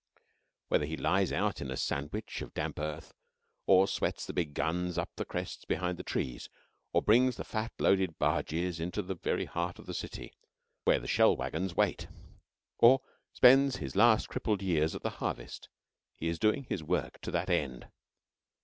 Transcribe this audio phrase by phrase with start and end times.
[0.67, 3.13] Whether he lies out in a sandwich of damp earth,
[3.67, 6.49] or sweats the big guns up the crests behind the trees,
[6.91, 10.33] or brings the fat, loaded barges into the very heart of the city,
[10.85, 12.07] where the shell wagons wait,
[12.79, 13.01] or
[13.31, 15.69] spends his last crippled years at the harvest,
[16.15, 17.87] he is doing his work to that end.